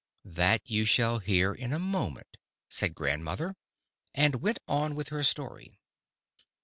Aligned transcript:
"That 0.25 0.67
you 0.67 0.83
shall 0.85 1.19
hear 1.19 1.53
in 1.53 1.71
a 1.71 1.77
moment," 1.77 2.37
said 2.71 2.95
grandmother—and 2.95 4.41
went 4.41 4.57
on 4.67 4.95
with 4.95 5.09
her 5.09 5.21
story. 5.21 5.79